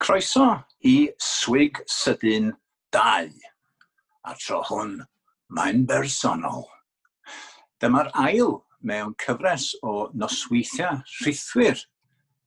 [0.00, 2.54] Croeso i Swig Sydyn
[2.96, 3.32] 2,
[4.24, 4.94] a tro hwn
[5.52, 6.62] mae'n bersonol.
[7.84, 11.82] Dyma'r ail mewn cyfres o nosweithiau rhithwyr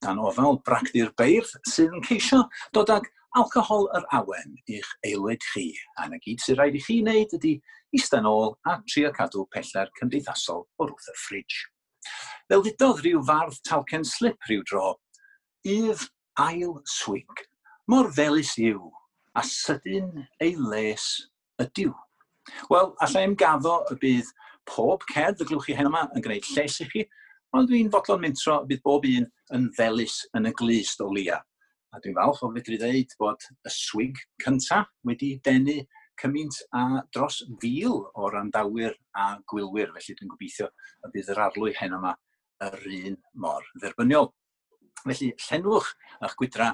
[0.02, 2.40] dan ofal bracdi'r beirdd sydd yn ceisio
[2.74, 3.06] dod ag
[3.38, 5.68] alcohol yr awen i'ch aelwyd chi.
[6.02, 7.54] A na gyd sy'n rhaid i chi wneud ydy
[7.94, 11.62] eistedd ôl a trio cadw pella'r cymdeithasol o'r wrth y ffridj.
[12.50, 14.96] Fel ddudodd rhyw fardd talcen slip rhyw dro,
[15.64, 16.02] Ydd
[16.40, 17.44] ail swig,
[17.90, 18.88] mor felus yw,
[19.34, 21.06] a sydyn ei les
[21.62, 21.92] ydyw.
[22.70, 24.30] Wel, allai ymgaddo y bydd
[24.68, 27.04] pob cerdd y glywch chi hen yma yn gwneud lles i chi,
[27.54, 31.40] ond dwi'n fodlon mentro y bydd bob un yn felus yn y glist o lia.
[31.94, 35.78] A dwi'n falch o fedru ddeud bod y swig cyntaf wedi denu
[36.20, 40.70] cymaint a dros fil o randawyr a gwylwyr, felly dwi'n gobeithio
[41.06, 42.14] y bydd yr arlwy hen yma
[42.66, 44.30] yr un mor dderbyniol.
[45.04, 45.90] Felly, llenwch
[46.24, 46.70] eich gwydra,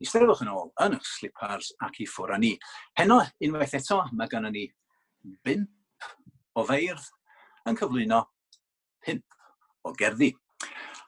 [0.00, 2.54] eistedwch yn ôl yn eich slipars ac i ffwr â ni.
[2.96, 4.64] Heno, unwaith eto, mae gennym ni
[5.44, 6.08] bimp
[6.56, 7.10] o feirdd
[7.68, 8.22] yn cyflwyno
[9.04, 9.36] pimp
[9.84, 10.32] o gerddi.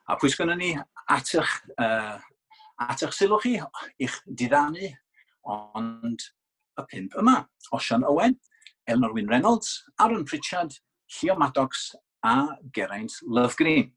[0.07, 2.19] A pwys gennym ni at eich, uh,
[2.85, 3.57] at eich sylw chi,
[4.05, 4.93] i'ch diddannu,
[5.57, 6.29] ond
[6.77, 7.39] y pimp yma.
[7.73, 8.37] Osian Owen,
[8.87, 10.77] Eleanor Wyn Reynolds, Aaron Pritchard,
[11.09, 13.95] Llio Maddox a Geraint Lovegreen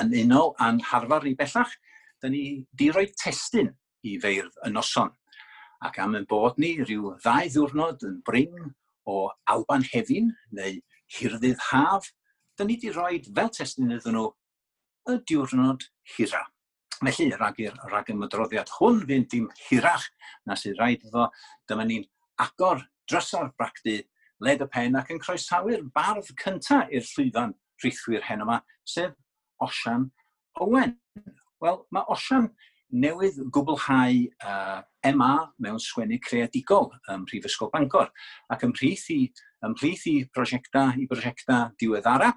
[0.00, 1.72] yn unol a'n harfar ni bellach,
[2.22, 3.70] da ni di roi testyn
[4.06, 5.12] i feirdd y noson.
[5.84, 8.72] Ac am yn bod ni rhyw ddau ddiwrnod yn bring
[9.08, 10.80] o Alban Hefin neu
[11.14, 12.10] Hirdydd Haf,
[12.58, 14.28] da ni di roi fel testyn iddyn nhw
[15.08, 16.42] y diwrnod hira.
[16.98, 20.08] Felly, rhag, i'r rhag ymwydroddiad hwn fynd dim hirach
[20.46, 21.28] na sydd rhaid iddo,
[21.70, 22.04] dyma ni'n
[22.42, 24.00] agor drysa'r bracdi,
[24.42, 27.54] led y pen ac yn croesawu'r bardd cyntaf i'r llwyfan
[27.84, 29.14] rhithwyr hen yma, sef
[29.64, 30.08] Osian
[30.62, 30.96] Owen.
[31.62, 32.50] Wel, mae Osian
[32.88, 34.80] newydd gwblhau uh,
[35.12, 38.08] MA mewn sgwennu creadigol ym Mhrifysgol Bangor
[38.52, 39.20] ac ymhlith i,
[39.66, 42.30] ymhlith i brosiecta i brosiecta diweddara,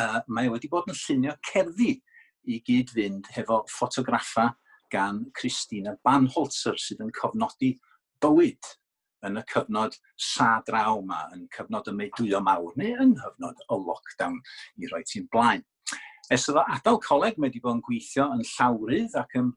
[0.00, 1.98] uh, mae wedi bod yn llunio cerddi
[2.48, 4.50] i gyd fynd hefo ffotograffa
[4.92, 7.74] gan Christina Banholzer sydd yn cofnodi
[8.22, 8.72] bywyd
[9.24, 13.78] yn y cyfnod sa draw yma, yn cyfnod y meidwyo mawr, neu yn hyfnod y
[13.80, 14.40] lockdown
[14.80, 15.64] i roi ti'n blaen.
[16.32, 19.50] Ers iddo adael coleg, mae wedi bod yn gweithio yn llawrydd ac yn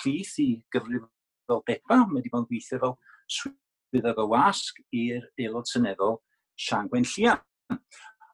[0.00, 1.06] plith i gyfrif
[1.48, 2.02] fel Bepa.
[2.02, 2.96] Mae wedi bod yn gweithio fel
[3.36, 6.18] swyddog o wasg i'r aelod syneddol
[6.60, 7.40] Sian Gwen Llian.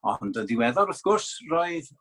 [0.07, 1.93] Ond yn ddiweddar, wrth gwrs, roedd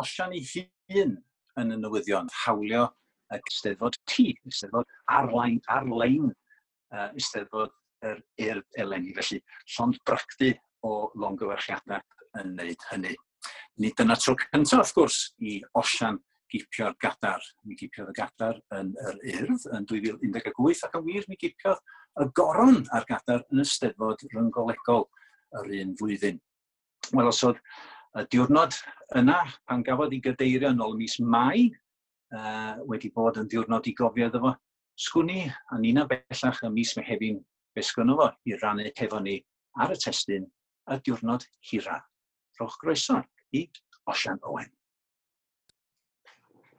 [0.00, 1.16] Osian ei hun
[1.60, 2.86] yn y newyddion, hawlio
[3.32, 7.72] y Steddfod T, Steddfod ar-lein, ar-lein uh, Steddfod
[8.04, 9.12] yr er, er eleni.
[9.16, 9.40] Felly,
[9.76, 10.52] llond bracdi
[10.84, 12.00] o longyfarchiadau
[12.40, 13.16] yn wneud hynny.
[13.80, 16.18] Nid dyna tro cyntaf, wrth gwrs, i osian
[16.52, 17.42] gipio'r gadar.
[17.64, 21.80] Mi gipiodd y gadar yn yr urdd yn 2018 ac yn wir mi gipiodd
[22.20, 25.06] y goron ar gadar yn ysteddfod ryngolegol
[25.60, 26.40] yr un flwyddyn.
[27.12, 27.62] Wel, os oedd
[28.20, 28.76] y diwrnod
[29.18, 29.38] yna,
[29.68, 31.70] pan gafodd ei gydeirio yn ôl mis Mai,
[32.36, 34.54] uh, wedi bod yn diwrnod i gofio iddo fo,
[35.00, 37.40] sgwni a Nina bellach y mis Mehefin
[37.76, 39.38] besgynno fo i rannu hefo ni
[39.80, 40.44] ar y testyn
[40.92, 42.02] y diwrnod hira.
[42.60, 43.22] Roch groeso
[43.58, 43.66] i
[44.10, 44.70] Osian Owen.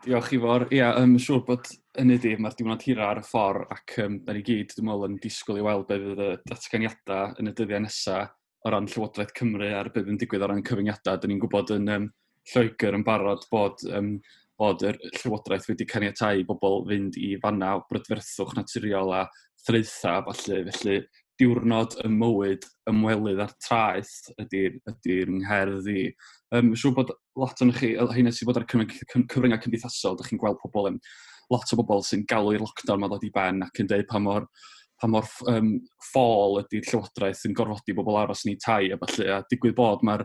[0.03, 0.67] Diolch i for.
[0.75, 1.69] Ia, um, siŵr bod
[2.01, 5.07] yn ydy, mae'r diwrnod hira ar y ffordd ac um, da ni gyd, dwi'n meddwl,
[5.07, 8.33] yn disgwyl i weld beth fydd y datganiadau yn y dyddiau nesaf
[8.63, 11.19] o ran Llywodraeth Cymru a'r beth yn digwydd o ran cyfyngiadau.
[11.19, 12.09] Da ni'n gwybod yn um,
[12.51, 14.17] Lloegr yn barod bod um,
[14.59, 19.23] bod y Llywodraeth wedi caniatau i bobl fynd i fanna o brydferthwch naturiol a
[19.63, 21.00] threitha, falle, felly
[21.41, 26.07] diwrnod y mywyd ymwelydd ar traeth ydy'r ydy ngherdd i.
[26.53, 30.61] Um, siw bod lot o'n chi, hynny sydd bod ar cyfryngau cymdeithasol, ydych chi'n gweld
[30.61, 30.99] pobl, um,
[31.51, 34.21] lot o bobl sy'n galw i'r lockdown ma ddod i ben ac yn dweud pa
[34.21, 34.47] mor
[35.01, 35.73] pa mor um,
[36.11, 40.24] ffôl ydy'r llywodraeth yn gorfodi bobl aros ni tai a falle, a digwydd bod mae'r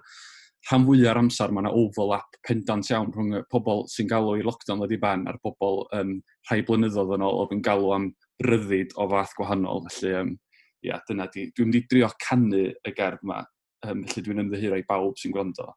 [0.69, 4.82] rhan fwyaf o'r amser mae yna overlap pendant iawn rhwng pobl sy'n galw i lockdown
[4.84, 6.19] wedi ben a'r bobl um,
[6.50, 8.10] rhai blynyddoedd yn ôl oedd yn galw am
[8.44, 9.87] ryddid o fath gwahanol.
[9.88, 10.37] Felly, um,
[10.84, 13.42] ia, dyna di, dwi'n di drio canu y gerdd yma,
[13.88, 15.72] um, lle dwi'n ymddihiro i bawb sy'n gwrando.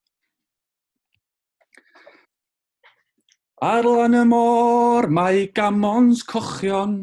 [3.62, 6.96] Ar lan y môr mae gamons cochion,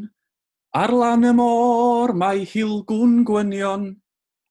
[0.75, 3.93] ar lan y môr mae hilgwn gwynion,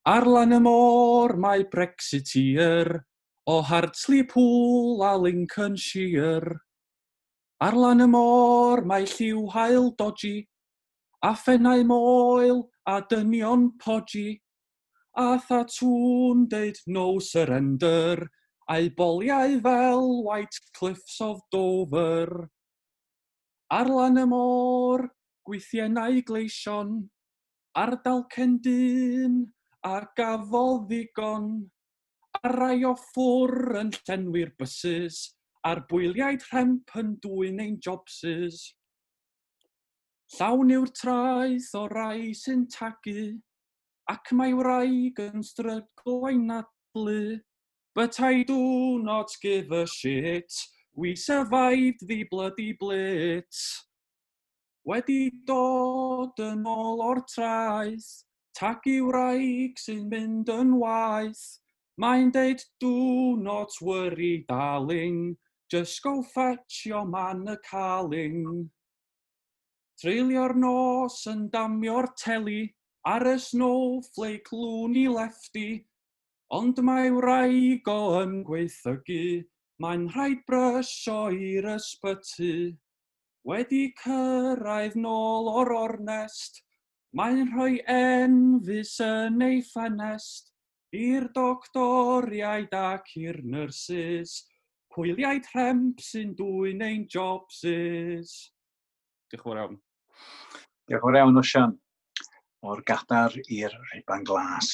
[0.08, 3.04] ar lan y môr mae Brexiteer,
[3.48, 6.60] o Hartlepool a Lincolnshire.
[7.60, 10.48] Ar lan y môr mae lliw hael doji,
[11.24, 14.40] a phennau moel a dynion podi.
[15.18, 18.30] A thatwn deud no surrender,
[18.70, 22.48] a'i boliau fel White Cliffs of Dover.
[23.74, 25.08] Ar lan y môr,
[25.44, 27.10] gweithiennau gleision,
[27.76, 29.42] ardal cendyn
[29.84, 31.50] a gafodd ddigon.
[32.38, 35.34] A rai o ffwr yn llenwi'r bysys,
[35.66, 38.62] a'r bwyliaid rhemp yn dwy'n ein jobsys.
[40.36, 43.40] Llawn yw'r traeth o rai sy'n tagu,
[44.12, 47.40] ac mae wraig yn strygl a'i nadlu.
[47.96, 50.52] But I do not give a shit,
[50.94, 53.88] we survived the bloody blitz.
[54.86, 58.12] Wedi dod yn ôl o'r traeth,
[58.52, 61.44] tagu wraig sy'n mynd yn waith.
[61.98, 65.38] Mae'n deud, do not worry darling,
[65.72, 68.70] just go fetch your man a carling.
[69.98, 72.62] Treulio'r nos yn damio'r teli,
[73.08, 75.70] ar y snowflake lwn i lefti.
[76.54, 79.44] ond mae wraig o yn gweithygu,
[79.84, 82.78] mae'n rhaid brysio i'r ysbyty.
[83.48, 86.62] Wedi cyrraedd nôl o'r ornest,
[87.16, 90.54] mae'n rhoi enfus yn ei ffenest,
[90.96, 94.38] i'r doctoriaid ac i'r nyrsys,
[94.96, 98.38] hwyliau tremp sy'n dwy'n ein jobsys.
[99.28, 99.78] Diolch yn fawr iawn.
[100.88, 101.74] Diolch yn fawr iawn Osian,
[102.64, 104.70] o'r gadar i'r rhiban glas.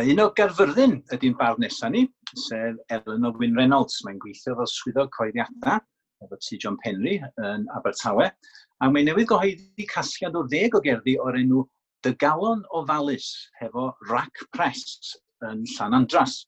[0.00, 2.04] Un o gerfyrddin ydy'n bar nesaf ni,
[2.46, 3.98] sef Elen o Wyn Reynolds.
[4.06, 5.80] Mae'n gweithio fel swyddog coeddiadau
[6.24, 6.58] efo T.
[6.62, 7.16] John Penry
[7.50, 8.28] yn Abertawe,
[8.80, 11.64] a mae newydd gyhoeddi casgliad o ddeg o gerddi o'r enw
[12.04, 13.30] Dy Galon o Falus,
[13.60, 15.16] hefo Rac Press
[15.48, 16.44] yn Llanandras.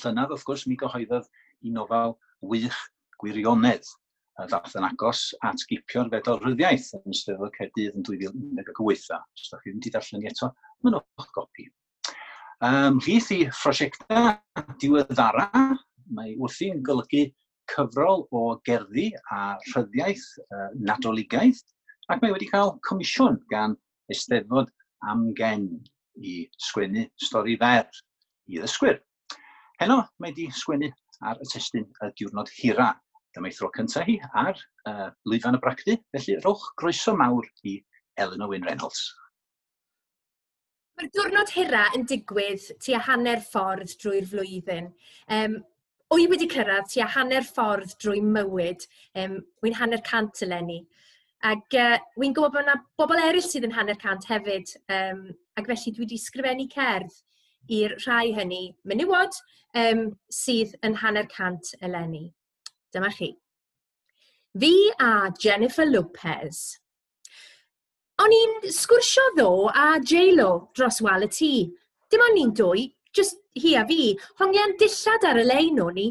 [0.00, 1.28] Llynydd, wrth gwrs, mi gyhoeddodd
[1.62, 2.16] i nofel
[2.54, 2.80] wych
[3.22, 3.86] gwirionedd
[4.42, 9.20] ddath yn agos at gipio'r fedal ryddiaeth yn ystod Eisteddfod Caerdydd yn 2018.
[9.38, 10.50] Os ydych chi wedi darllen i eto,
[10.82, 11.68] mae'n o'ch gopi.
[12.64, 14.32] Um, Rhydd i phrosiectau
[14.82, 15.46] diweddara,
[16.16, 17.28] mae wrthi'n golygu
[17.70, 21.62] cyfrol o gerddi a rhyddiaeth uh, nadoligaeth,
[22.10, 23.78] ac mae wedi cael comisiwn gan
[24.12, 24.72] Eisteddfod
[25.10, 25.68] Amgen
[26.18, 27.86] i sgwennu stori fer
[28.50, 28.98] i ddysgwyr.
[29.80, 30.90] Heno, mae wedi sgwennu
[31.22, 32.90] ar y testyn y diwrnod hira
[33.34, 34.54] Dyma ei thro cyntaf hi ar
[34.88, 37.80] uh, lwyfan y bracdu, felly rowch groeso mawr i
[38.20, 39.04] Elin Owen Reynolds.
[40.94, 44.92] Mae'r diwrnod hira yn digwydd tua hanner ffordd drwy'r flwyddyn.
[45.36, 45.56] Um,
[46.14, 48.86] wy wedi cyrraedd tua hanner ffordd drwy mywyd,
[49.18, 50.84] um, wy'n hanner cant eleni.
[51.44, 55.26] Ac uh, wy'n gwybod bod yna bobl eraill sydd yn hanner cant hefyd, um,
[55.58, 57.18] ac felly dwi wedi sgrifennu cerdd
[57.74, 59.34] i'r rhai hynny menywod
[59.82, 62.28] um, sydd yn hanner cant eleni.
[62.94, 63.32] Dyma chi.
[64.60, 66.58] Fi a Jennifer Lopez.
[68.22, 71.54] O'n i'n sgwrsio ddo a J-Lo dros wal y tŷ.
[72.10, 76.06] Dim ond ni'n dwy, just hi a fi, hongian dillad ar y lein o'n ni.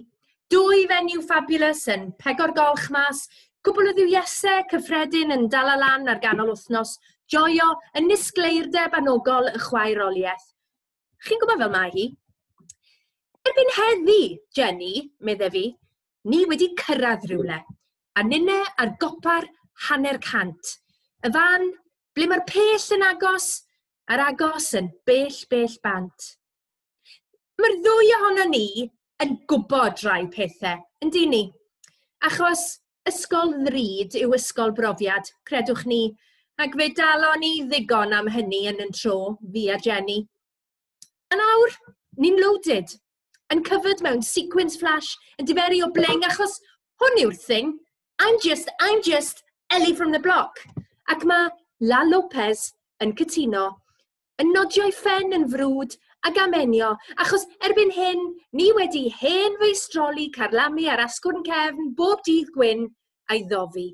[0.51, 3.29] Dwy fenyw fabulous yn pego'r golch mas,
[3.63, 6.97] cwbl o ddiwiesau cyffredin yn dal lan ar ganol wythnos,
[7.31, 10.49] joio yn nisgleirdeb anogol y chwaeroliaeth.
[11.23, 12.09] Chi'n gwybod fel mae hi?
[13.47, 14.21] Erbyn heddi,
[14.55, 14.91] Jenny,
[15.23, 15.63] medde fi,
[16.29, 17.59] Ni wedi cyrraedd rhywle,
[18.15, 19.47] a nynne ar gopa'r
[19.89, 20.77] hanner cant.
[21.23, 21.65] Y fan,
[22.15, 23.47] ble mae'r pell yn agos,
[24.07, 26.29] a'r agos yn bell, bell bant.
[27.59, 28.67] Mae'r ddwy ohono ni
[29.23, 31.43] yn gwybod rai pethau, yn dyn ni.
[32.23, 32.63] Achos
[33.09, 36.01] ysgol ddrud yw ysgol brofiad, credwch ni,
[36.63, 40.21] ac fe dalon ni ddigon am hynny yn yn tro, fi a Jenny.
[41.33, 41.75] Yn awr,
[42.23, 42.95] ni'n loaded
[43.53, 46.57] yn cyfyd mewn sequence flash, yn diferu o bleng, achos
[47.01, 47.75] hwn yw'r thing.
[48.19, 50.59] I'm just, I'm just Ellie from the block.
[51.09, 52.71] Ac mae La Lopez
[53.03, 53.67] yn cytuno,
[54.41, 58.21] yn nodio'i ffen yn frwd ac amenio, achos erbyn hyn,
[58.55, 62.87] ni wedi hen feistroli carlamu ar asgwrn cefn bob dydd gwyn
[63.29, 63.89] a'i ddofi.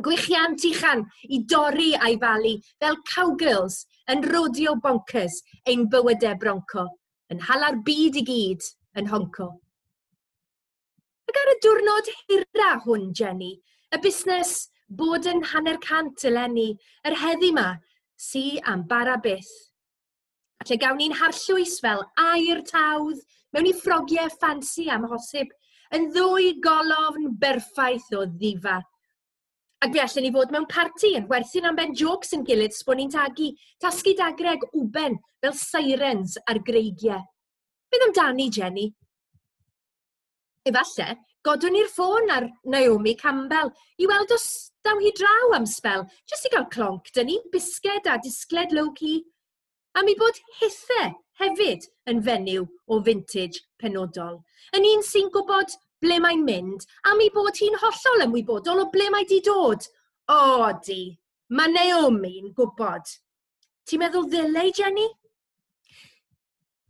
[0.00, 3.82] Gwichiant uchan i dorri a'i falu fel cowgirls
[4.12, 6.86] yn rodio bonkers ein bywydau bronco
[7.30, 8.66] yn hala'r byd i gyd
[8.98, 9.48] yn honco.
[11.30, 13.52] Ac ar y diwrnod hira hwn, Jenny,
[13.94, 16.72] y busnes bod yn hanner cant eleni,
[17.06, 17.76] yr heddi ma,
[18.18, 19.52] si am bara byth.
[20.60, 23.22] A lle gawn ni'n harllwys fel air tawdd,
[23.54, 25.54] mewn i ffrogiau ffansi am hosib,
[25.94, 28.80] yn ddwy golofn berffaith o ddifa.
[29.80, 32.98] Ac fe allan ni fod mewn parti yn werthu'n am ben jocs yn gilydd sbon
[33.00, 33.48] ni'n tagu,
[33.80, 37.22] tasgu dagreg wben fel sirens ar greigiau.
[37.90, 38.90] Beth amdani, Jenny?
[40.68, 41.16] Efalle,
[41.48, 44.46] godwn ni'r ffôn ar Naomi Campbell i weld os
[44.84, 49.22] daw hi draw am spel, jyst i gael clonc, dyn ni, bisged a disgled low-key,
[49.96, 51.02] a mi bod hithe
[51.40, 54.42] hefyd yn fenyw o vintage penodol.
[54.76, 59.08] Yn un sy'n gwybod ble mae'n mynd, a mi bod hi'n hollol ymwybodol o ble
[59.12, 59.84] mae di dod.
[60.30, 61.10] O, di,
[61.56, 63.14] mae Naomi'n gwybod.
[63.88, 65.06] Ti'n meddwl ddylai, Jenny?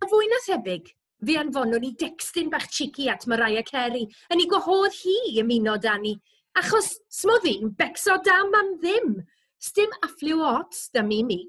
[0.01, 0.91] A fwy na thebyg,
[1.27, 6.05] fi anfonwn i dextyn bach cheeky at Mariah Carey yn ei gwahodd hi ymuno dan
[6.05, 6.15] ni,
[6.57, 9.19] achos smodd fi'n becso dam am ddim.
[9.61, 11.43] Sdim affliw ots da mi mi.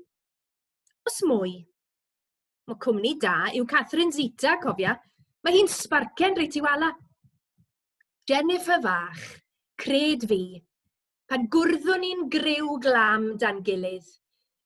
[1.08, 1.54] Os mwy,
[2.68, 4.98] mae cwmni da yw Catherine Zita, cofia.
[5.42, 6.92] Mae hi'n sbarcen reit i wala.
[8.32, 9.24] Jennifer fach,
[9.82, 10.44] cred fi,
[11.28, 14.06] pan gwrddwn ni'n gryw glam dan gilydd,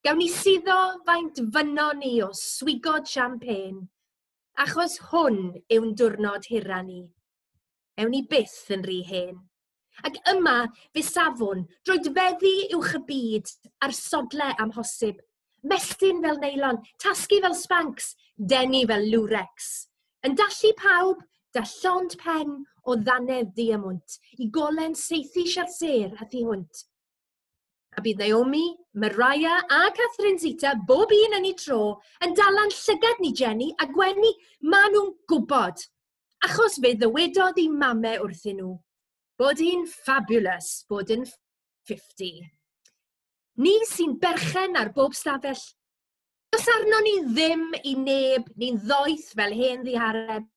[0.06, 0.76] gawn ni suddo
[1.08, 3.88] faint fyno ni o swigod champagne,
[4.62, 5.40] achos hwn
[5.74, 7.02] yw'n diwrnod hira ni.
[7.98, 9.42] Ewn ni byth yn rhy hen.
[10.06, 10.58] Ac yma
[10.94, 15.18] fe safon, droedfeddi uwch y byd ar sodle amhosib.
[15.66, 19.72] Mestyn fel neilon, tasgu fel spanks, denu fel lwrex.
[20.22, 26.44] Yn dallu pawb da llond pen o ddanedd diamwnt, i golen seithi siarser a thi
[26.44, 26.86] hwnt.
[27.96, 31.96] A bydd Naomi, Mariah a Catherine Zita, bob un yn ei tro,
[32.26, 34.32] yn dalan llygad ni Jenny a gwenu
[34.68, 35.86] maen nhw'n gwybod.
[36.44, 38.74] Achos fe ddywedodd i mame wrthyn nhw.
[39.40, 41.24] Bod hi'n fabulous, bod yn
[41.88, 42.44] 50.
[43.64, 45.64] Ni sy'n berchen ar bob stafell.
[46.56, 50.52] Os arno ni ddim i neb, ni'n ddoeth fel hen ddihareb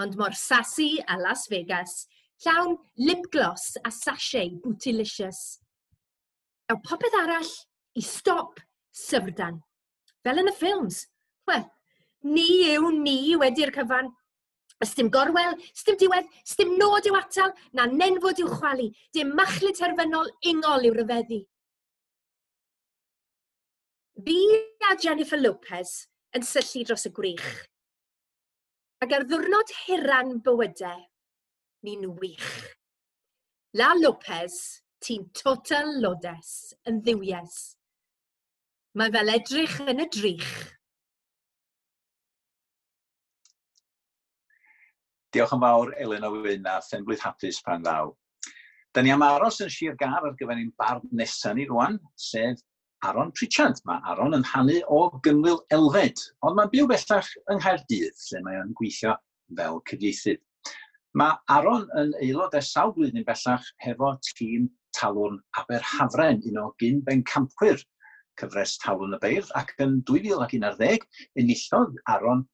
[0.00, 2.06] ond mor sassy a Las Vegas,
[2.44, 5.58] llawn lip gloss a sachet bootylicious.
[6.70, 7.52] Ew popeth arall
[7.98, 8.60] i stop
[8.94, 9.60] syfrdan.
[10.24, 11.04] Fel yn y ffilms.
[11.48, 11.64] Wel,
[12.24, 14.12] ni yw ni wedi'r cyfan.
[14.82, 18.88] Ysdim gorwel, sdim diwedd, sdim nod i'w atal, na nenfod i'w chwalu.
[19.14, 21.42] Dim machlu terfynol ingol i'w ryfeddu.
[24.22, 24.38] Fi
[24.88, 25.94] a Jennifer Lopez
[26.36, 27.46] yn syllu dros y gwych
[29.02, 31.00] Ac ar ddwrnod hiran bywydau,
[31.82, 32.50] ni'n wych.
[33.74, 34.58] La Lopez,
[35.02, 36.52] ti'n total lodes,
[36.86, 37.56] yn ddiwies.
[38.94, 40.52] Mae fel edrych yn y drych.
[45.34, 48.12] Diolch yn fawr, Elin Owen, a Thenblwydd hapus pan ddaw.
[48.94, 52.62] Da ni am aros yn Sir Gar ar gyfer ein barn nesaf ni rwan, sef
[53.08, 53.80] Aron Pritchard.
[53.88, 58.60] Mae Aron yn hannu o gymwyl elfed, ond mae'n byw bellach yng Nghaerdydd, lle mae
[58.62, 59.16] o'n gweithio
[59.58, 60.42] fel cyfieithydd.
[61.18, 67.02] Mae Aron yn aelod ers sawl blwyddyn bellach hefo tîm talwn Aberhafren, un o gyn
[67.28, 67.82] campwyr
[68.40, 71.06] cyfres talwn y beirdd, ac yn 2011
[71.42, 72.46] enillodd Aron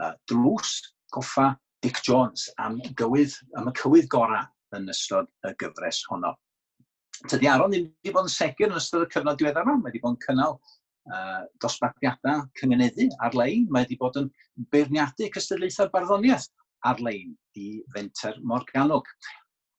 [0.00, 0.78] uh, drws
[1.12, 1.52] goffa
[1.84, 4.46] Dick Jones am, gywydd, am y cywydd gorau
[4.76, 6.32] yn ystod y gyfres honno.
[7.24, 9.78] Tydi Aron ddim wedi bod yn segur yn ystod y cyfnod diweddar yma.
[9.80, 13.64] Mae wedi bod yn cynnal uh, dosbarthiadau cymuneddu ar-lein.
[13.72, 14.28] Mae wedi bod yn
[14.74, 16.50] beirniadu cystadlaethau barddoniaeth
[16.90, 19.08] ar-lein i Fenter Morganog.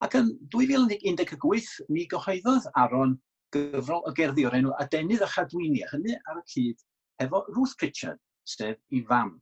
[0.06, 3.16] Ac yn 2018, mi gyhoeddodd Aron
[3.56, 6.84] gyfrol o gerddi o'r enw Adenydd a Chadwini, a hynny ar y cyd
[7.24, 9.36] efo Ruth Pritchard, sef i fam.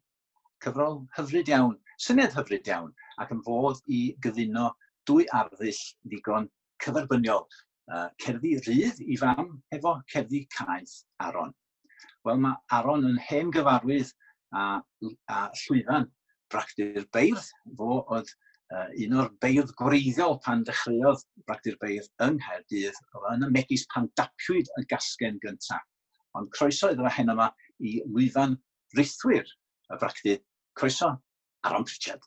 [0.64, 2.92] Cyfrol hyfryd iawn, syniad hyfryd iawn,
[3.24, 4.70] ac yn fod i gyfuno
[5.10, 6.48] dwy arddull ddigon
[6.84, 7.48] cyferbyniol
[7.92, 11.54] uh, cerddi rydd i fam efo cerddi caeth Aron.
[12.26, 14.12] Wel, mae Aron yn hen gyfarwydd
[14.56, 14.82] a,
[15.30, 16.10] a llwyfan
[16.54, 18.32] bracti'r beirdd, fo oedd
[18.74, 23.02] uh, un o'r beirdd gwreiddiol pan dechreuodd bracti'r beirdd yng Nghaerdydd,
[23.34, 25.84] yn y megis pan dapiwyd y gasgen gyntaf.
[26.36, 28.58] Ond croeso iddo hen yma i lwyfan
[28.98, 30.40] rithwyr y bracti.
[30.76, 31.14] Croeso,
[31.64, 32.24] Aron Pritchard.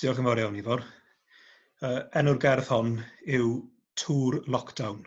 [0.00, 0.82] Diolch yn fawr iawn, Ifor
[1.84, 2.92] uh, enw'r gerdd hon
[3.38, 3.48] yw
[4.00, 5.02] Tŵr Lockdown.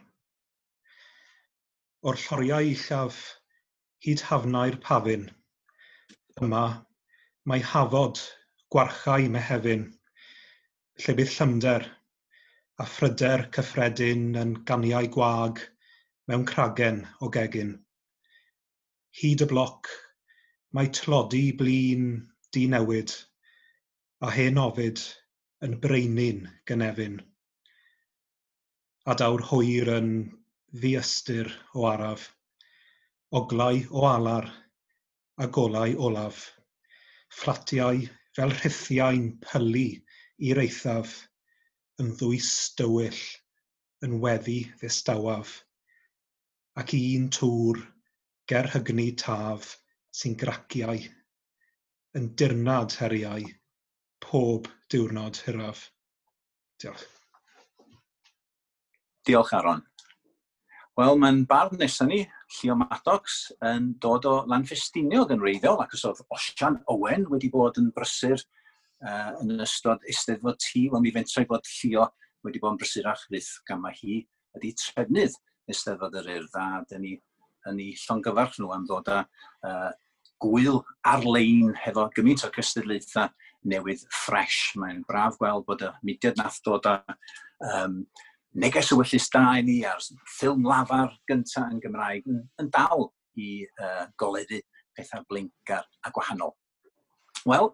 [2.08, 3.18] O'r lloriau uchaf
[4.06, 5.26] hyd hafnau'r pafin,
[6.44, 6.64] yma
[7.50, 8.22] mae hafod
[8.74, 9.88] gwarchau mehefin,
[11.02, 11.88] lle bydd llymder
[12.84, 15.64] a phryder cyffredin yn ganiau gwag
[16.30, 17.74] mewn cragen o gegin.
[19.18, 19.90] Hyd y bloc,
[20.78, 22.12] mae tlodi blin
[22.54, 23.16] di newid
[24.22, 25.02] a hen ofid
[25.66, 27.18] yn breinu'n gynefin.
[29.10, 30.12] A dawr hwyr yn
[30.82, 32.28] ddiystyr o araf,
[33.40, 34.50] oglau o alar
[35.42, 36.44] a golau olaf,
[37.40, 38.04] fflatiau
[38.38, 39.88] fel rhithiau'n pylu
[40.50, 41.16] i'r eithaf,
[42.02, 43.22] yn ddwys dywyll,
[44.06, 45.56] yn weddi ddistawaf,
[46.78, 47.82] ac un tŵr
[48.52, 49.72] ger hygni taf
[50.20, 51.00] sy'n graciau,
[52.18, 53.48] yn dirnad heriau,
[54.24, 55.88] pob diwrnod hiraf.
[56.82, 57.06] Diolch.
[59.28, 59.84] Diolch Aron.
[60.98, 62.24] Wel, mae'n barn nesaf ni,
[62.56, 67.78] Llio Maddox, yn dod o Lanfestiniog yn reiddiol, ac os oedd Osian Owen wedi bod
[67.78, 72.08] yn brysur uh, yn ystod eisteddfod tŷ, wel mi fentrau bod Llio
[72.48, 74.24] wedi bod yn brysur achrydd gan mae hi
[74.58, 75.38] ydy trefnydd
[75.70, 77.14] eisteddfod yr urdd, a dyn ni
[77.70, 79.92] yn ei llongyfarch nhw am ddod â uh,
[80.42, 80.82] gwyl
[81.14, 83.30] ar-lein hefo gymaint o cystadlaethau
[83.68, 84.60] newydd ffres.
[84.80, 86.98] Mae'n braf gweld bod y mudiad nath dod â
[87.74, 88.02] um,
[88.58, 90.04] neges y wyllus da i ni a'r
[90.38, 94.62] ffilm lafar gyntaf yn Gymraeg yn, yn dal i uh, goleddu
[94.98, 96.56] pethau blinkar a gwahanol.
[97.48, 97.72] Wel,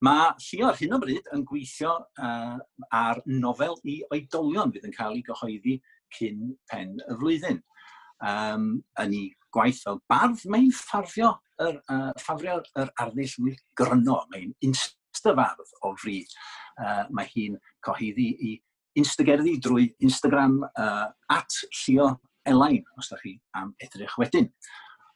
[0.00, 1.90] Mae Llio ar hyn o bryd yn gweithio
[2.24, 2.56] uh,
[2.96, 5.74] ar nofel i oedolion fydd yn cael ei gyhoeddi
[6.16, 7.60] cyn pen y flwyddyn.
[8.24, 8.70] Um,
[9.02, 14.22] yn ei gwaith fel bardd, mae'n ffafrio yr, uh, ffafrio yr arddull mwy gryno.
[14.32, 14.54] Mae'n
[15.20, 16.24] cystafardd o fri.
[16.80, 18.56] Uh, mae hi'n cyhoeddi i
[18.98, 22.16] Instagerddi drwy Instagram uh, at Llio
[22.48, 24.48] Elain, os da chi am edrych wedyn.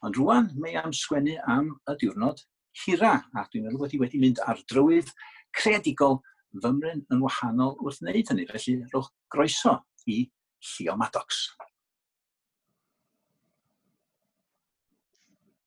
[0.05, 2.45] Ond rwan, mae am sgwennu am y diwrnod
[2.85, 5.11] hira, a dwi'n meddwl bod hi wedi mynd ar drywydd
[5.57, 6.21] creadigol
[6.63, 9.79] fymryn yn wahanol wrth wneud hynny, felly rwch groeso
[10.11, 10.27] i
[10.65, 11.47] Llio Maddox.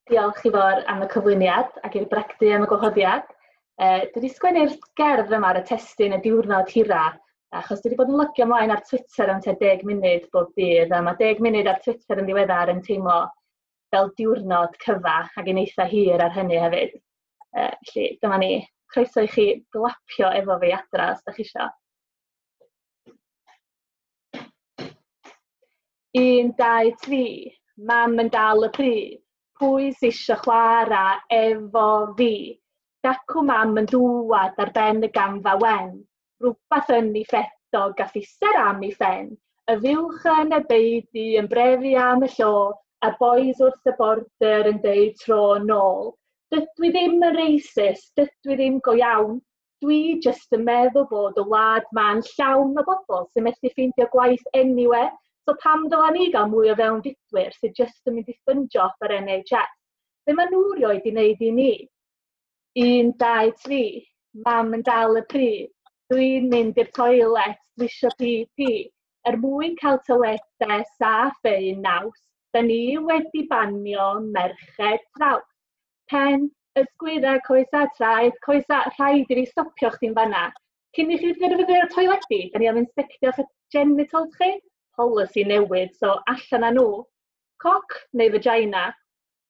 [0.08, 3.26] Diolch i fawr am y cyflwyniad ac i'r bragdy am y gwahoddiad.
[3.78, 7.02] E, dwi wedi sgwennu'r gerdd yma ar y testyn y diwrnod hira,
[7.60, 10.96] achos dwi wedi bod yn lygio ymlaen ar Twitter am te 10 munud bob dydd,
[10.98, 13.20] a mae 10 munud ar Twitter yn ddiweddar yn teimlo
[13.94, 16.98] fel diwrnod cyfa ac yn eitha hir ar hynny hefyd.
[17.54, 18.52] E, felly, dyma ni.
[18.90, 21.70] Croeso i chi glapio efo fi adra os da chi eisiau.
[26.18, 27.26] Un, dau, tri.
[27.78, 29.18] Mam yn dal y pryd.
[29.62, 32.32] Pwy sy'n eisiau chwarae efo fi?
[33.08, 35.92] dacw mam yn dŵad ar ben y gamfa wen,
[36.44, 39.30] rhywbeth yn ei ffetog a phisar am ei ffen,
[39.72, 42.52] y fywch yn y beidi yn brefi am y llo,
[43.08, 46.12] a bois wrth y border yn deud tro nôl.
[46.52, 49.40] Dydw i ddim yn racist, dydw i ddim go iawn,
[49.86, 54.48] dwi jyst yn meddwl bod y wlad ma'n llawn o bobl sy'n methu ffeindio gwaith
[54.64, 55.12] anywhere,
[55.46, 58.88] so pam dylan ni gael mwy o fewn didwyr sy'n jyst yn mynd i ffyndio
[58.90, 59.76] ar NHS?
[60.26, 61.76] Be maen nhw rioed i wneud i ni?
[62.78, 64.06] un, dau, tri,
[64.46, 65.48] mam yn dal y pi,
[66.14, 68.74] dwi'n mynd i'r toilet, dwi eisiau pi, pi.
[69.28, 72.20] Er mwyn cael toiletau saff ei naws,
[72.54, 75.48] da ni wedi banio merched traws.
[76.12, 76.46] Pen,
[76.80, 80.46] ysgwydda coesa, traed, coesa, rhaid i fi stopio chdi'n fanna.
[80.96, 83.34] Cyn i chi ddefnyddio'r ar toiledu, da ni am inspectio
[83.74, 84.54] genitals chi.
[84.98, 87.04] Policy newydd, so allan â nhw.
[87.62, 88.88] Coc neu vagina,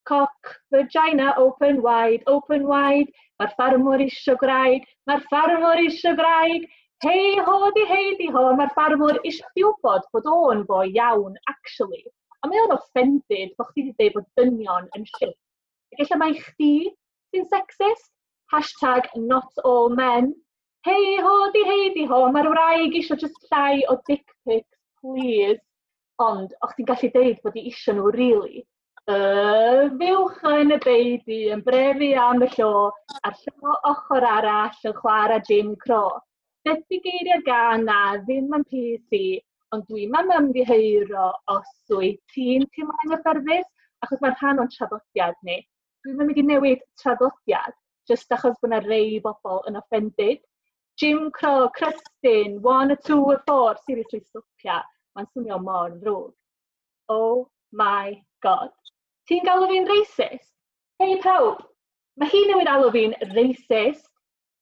[0.08, 6.67] coc, vagina, open wide, open wide, mae'r ffarmwr isio graig, mae'r ffarmwr isio graig,
[7.06, 12.04] hei ho di hei di ho, mae'r ffarmwr isio wybod bod o'n boi iawn, actually.
[12.41, 15.36] A mae o'n offended bod chdi wedi dweud bod dynion yn shit.
[16.00, 16.72] Gella mae chdi
[17.34, 18.12] sy'n sexist,
[18.54, 20.32] hashtag not all men,
[20.88, 25.62] hei ho di hei di ho, mae'r wraig isio just llai o dick pics, please.
[26.24, 28.63] Ond, o'ch ti'n gallu deud bod i isio nhw, really.
[29.08, 32.72] Yy, fiwch yn y beidi yn brefi am y llo,
[33.24, 36.10] a'r llo ochr arall yn chwarae Jim Crow.
[36.67, 39.22] Dydy geiriau gan na ddim yn PC,
[39.72, 43.70] ond dwi'm am ymddiheuro os wyt ti'n teimlo'n gyffyrddus,
[44.04, 45.56] achos mae'n rhan o'n traddodiad ni.
[46.04, 47.80] Dwi'n mynd i newid traddodiad,
[48.12, 50.43] jyst achos bod yna rei bobl yn offended.
[51.00, 54.82] Jim Crow, Kristen, one, a two, a four, seriously, stopia.
[55.15, 56.36] Mae'n swnio mor ddrwg.
[57.08, 58.76] Oh my god.
[59.28, 60.54] Ti'n galw fi'n racist?
[61.04, 61.58] Hei pawb,
[62.16, 64.06] mae hi newid alw fi'n racist.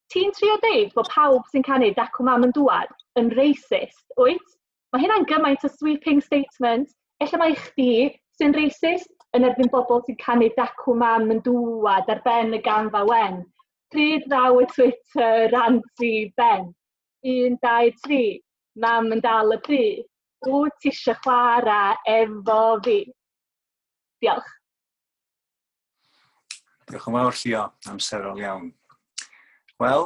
[0.09, 2.89] Ti'n trio deud bod pawb sy'n canu dacw mam yn dŵad
[3.21, 4.55] yn racist, wyt?
[4.89, 6.89] Mae hynna'n gymaint o sweeping statement.
[7.21, 8.07] Ella mae chdi
[8.39, 13.03] sy'n racist yn erbyn bobl sy'n canu dacw mam yn dŵad ar ben y ganfa
[13.11, 13.43] wen.
[13.93, 16.71] Pryd ddaw y Twitter rant i ben.
[17.21, 18.33] 1, 2, 3.
[18.81, 20.03] Mam yn dal y pryd.
[20.49, 22.99] Wyt ti eisiau chwarae efo fi?
[24.25, 24.54] Diolch.
[26.95, 27.61] Diolch yn fawr, Llio.
[27.91, 28.67] Amserol iawn.
[29.83, 30.05] Wel,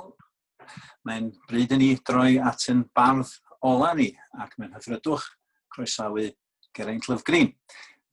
[1.06, 3.30] mae'n bryd i ni droi at yn bardd
[3.62, 4.08] ola ni,
[4.42, 5.28] ac mae'n hyfrydwch
[5.76, 6.24] croesawu
[6.74, 7.52] Geraint Lyfgrin.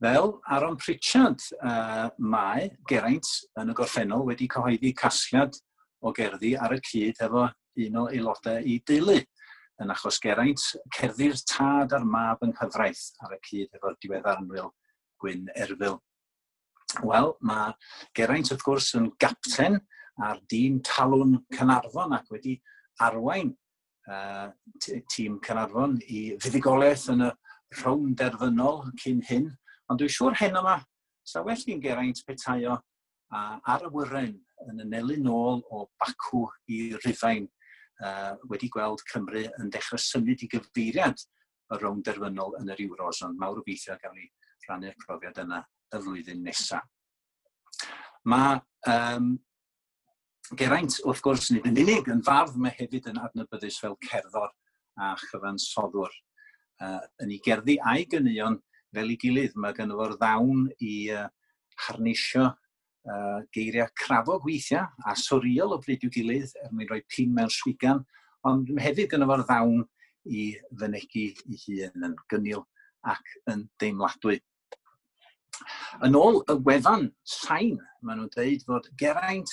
[0.05, 5.57] Fel Aaron Pritchard, uh, mae Geraint yn y gorffennol wedi cyhoeddi casgliad
[6.05, 7.47] o gerddi ar y cyd efo
[7.87, 9.17] un o aelodau i deulu
[9.81, 10.67] yn achos Geraint,
[10.99, 14.69] cerddi'r tad a'r mab yng nghyfraith ar y cyd efo'r diweddar anwyl
[15.17, 15.97] Gwyn Erfil
[17.03, 17.72] Wel, mae
[18.16, 19.81] Geraint wrth gwrs yn gapten
[20.22, 22.55] ar dîm Talwn Cynarfon ac wedi
[23.03, 23.51] arwain
[24.09, 24.49] uh,
[25.12, 27.31] tîm Cynarfon i fuddugolaeth yn y
[27.81, 29.51] rhwng derfynol cyn hyn.
[29.90, 30.79] Ond dwi'n siŵr hyn yma,
[31.27, 34.35] sa well gen Geraint petaio uh, ar y wyren
[34.70, 37.51] yn y nelu nôl o Bacw i Rufain
[38.07, 41.18] uh, wedi gweld Cymru yn dechrau symud i gyfeiriad
[41.75, 44.31] y rownd derfynol yn yr Euros, ond mawr o beithio gael ni
[44.64, 46.85] rhannu'r profiad yna y flwyddyn nesaf.
[48.27, 48.59] Mae
[48.90, 49.35] um,
[50.59, 54.53] Geraint, wrth gwrs, nid yn unig yn fardd mae hefyd yn adnabyddus fel cerddor
[55.03, 56.12] a chyfansoddwr.
[56.83, 58.61] Uh, yn ei gerddi a'i gynnion
[58.94, 61.27] fel ei gilydd, mae gynno fo'r ddawn i uh,
[61.87, 67.35] harnisio uh, geiriau crafog weithiau a soriol o bryd i'w gilydd er mwyn rhoi pin
[67.35, 68.05] mewn swigan,
[68.46, 69.83] ond hefyd gynno fo'r ddawn
[70.27, 72.62] i fynegu i hun yn gynnil
[73.07, 74.38] ac yn deimladwy.
[76.07, 79.53] Yn ôl y wefan sain, maen nhw'n dweud fod Geraint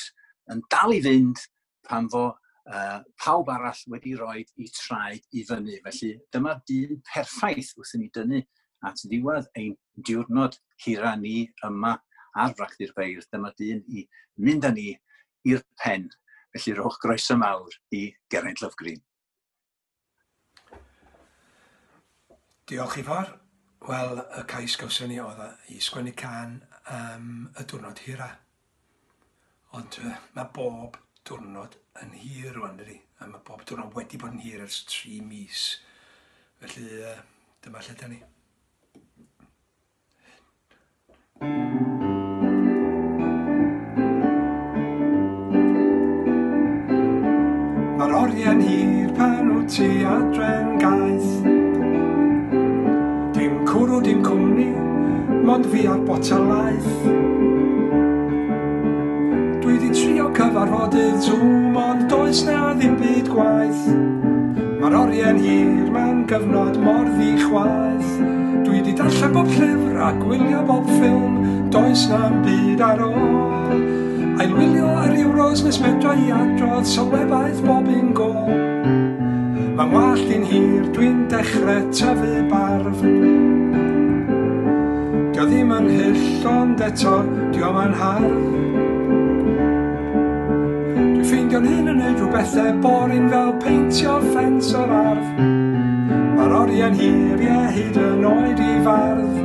[0.51, 1.41] yn dal i fynd
[1.87, 5.77] pan fo uh, pawb arall wedi rhoi i traed i fyny.
[5.85, 8.41] Felly dyma dyn perffaith wrth i ni dynnu
[8.87, 11.95] at ddiwedd ein diwrnod hira ni yma
[12.39, 13.29] ar Fracdi'r Beirdd.
[13.31, 14.05] Dyma dyn i
[14.43, 14.91] mynd â ni
[15.49, 16.09] i'r pen.
[16.53, 19.01] Felly roch groeso mawr i Geraint Lofgrin.
[22.69, 23.42] Diolch i fawr.
[23.87, 25.41] Wel, y cais gawson ni oedd
[25.75, 26.53] i sgwennu can
[26.87, 28.29] um, y diwrnod hira.
[29.75, 30.95] Ond uh, mae bob
[31.27, 32.95] diwrnod yn hir rwan, dydy.
[33.19, 35.65] A mae bob diwrnod wedi bod yn hir ers tri mis.
[36.63, 37.19] Felly, uh,
[37.65, 38.23] dyma lle da ni.
[47.99, 51.42] Mae'r oriau'n hir pan wyt ti adre'n gaeth
[54.03, 54.65] fod i'n cwmni,
[55.47, 56.87] mond fi ar botelaeth.
[59.63, 63.85] Dwi di trio cyfarfodydd Zoom, ond does na ddim byd gwaith.
[64.81, 68.11] Mae'r orie'n hir mewn gyfnod mor ddichwaith.
[68.65, 71.39] Dwi di darllen bob llyfr a gwylio bob ffilm,
[71.71, 73.79] does na'n byd ar ôl.
[74.33, 78.51] A'i wylio ar euros nes medra i adrodd sylwebaeth bob un gol.
[79.79, 83.07] Mae'n wallt i'n hir, dwi'n dechrau tyfu barf.
[85.43, 87.17] Dio ddim yn hyll ond eto,
[87.51, 88.43] dio ma'n hardd.
[90.95, 95.41] Dwi'n ffeindio'n hyn yn neud rhywbethau e borin fel peintio ffens o'r ardd.
[96.37, 99.41] Mae'r oriau'n ie hyd yn oed i fardd.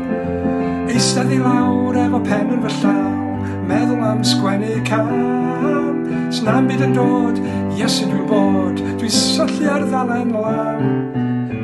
[0.95, 6.05] Eistedd i lawr efo pen yn fy llaw, meddwl am sgwennu can.
[6.39, 7.43] Sna'n byd yn dod,
[7.75, 10.95] iesu dwi'n bod, dwi'n syllu ar ddalen lan.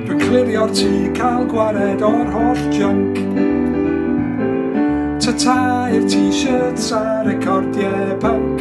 [0.08, 3.23] Dwi'n clirio'r tŷ, cael gwared o'r holl junk
[5.24, 8.60] ta ta i'r t-shirts a recordiau punk.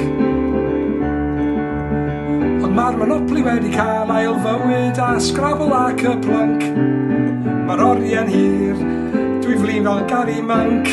[2.64, 6.64] Ond mae'r monopoli wedi cael ail fywyd a sgrafol ac y plunk
[7.68, 8.80] Mae'r oriau'n hir,
[9.44, 10.88] dwi flin fel Gary Monk.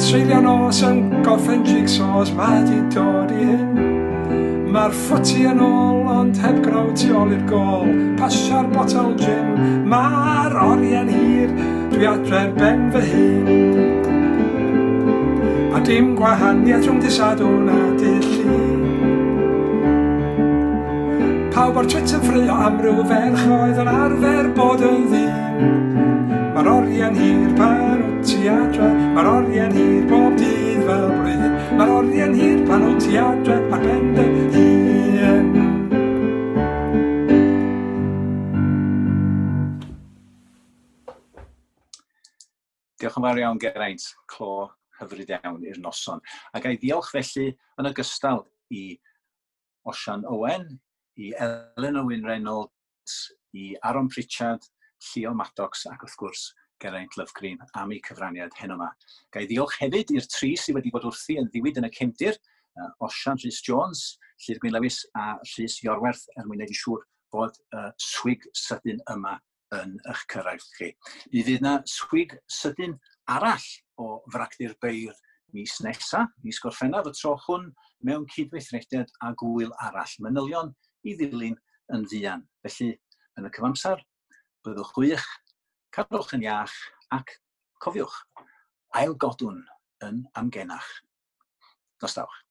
[0.00, 3.78] Treulio nos yn gorffen jigsaws, mae di dod i hyn.
[4.72, 7.88] Mae'r ffwti yn ôl, ond heb gnaw tu ôl i'r gol.
[8.20, 9.56] Pasio'r botol gin,
[9.92, 11.56] mae'r orie'n hir,
[11.92, 13.67] dwi adre'r ben fy hun
[15.78, 18.54] a dim gwahaniaeth rhwng disadwn a dillu.
[21.54, 25.68] Pawb ar Twitter yn ffrio am ryw ferch oedd yn arfer bod yn ddyn.
[26.56, 31.54] Mae'r oriau'n hir pan wyt ti adre, mae'r oriau'n hir bob dydd fel blwyddyn.
[31.78, 35.52] Mae'r oriau'n hir pan wyt ti adre, ar ben dy hun.
[42.98, 46.22] Diolch yn fawr iawn, Geraint, Clo, hyfryd iawn i'r noson.
[46.54, 48.84] A gael diolch felly yn ogystal i
[49.88, 50.68] Osian Owen,
[51.18, 53.18] i Elen Owen Reynolds,
[53.56, 54.62] i Aaron Pritchard,
[55.08, 56.48] Llio Maddox ac wrth gwrs
[56.82, 58.88] Geraint Lyfgrin am eu cyfraniad heno yma.
[59.34, 62.38] Gai ddiolch hefyd i'r tri sydd wedi bod wrthi yn ddiwyd yn y cymdir,
[62.78, 64.04] uh, Osian Rhys Jones,
[64.44, 69.02] Llyr Gwyn Lewis a Rhys Iorwerth er mwyn edrych siŵr bod y uh, swig sydyn
[69.14, 69.34] yma
[69.76, 70.92] yn eich cyrraedd chi.
[71.32, 72.96] Mi fydd yna swig sydyn
[73.34, 73.66] arall
[73.98, 75.16] o fracdu'r beir
[75.56, 77.68] mis nesaf, mis gorffennaf y tro hwn,
[78.04, 80.74] mewn cydweithrediad a gwyl arall manylion
[81.08, 81.56] i ddilyn
[81.94, 82.44] yn ddian.
[82.64, 82.92] Felly,
[83.38, 84.02] yn y cyfamsar,
[84.66, 85.28] byddwch gwych,
[85.94, 86.76] cadwch yn iach
[87.16, 87.38] ac
[87.84, 88.18] cofiwch,
[89.00, 89.62] ail godwn
[90.04, 90.90] yn amgenach.
[92.02, 92.44] Nostawch.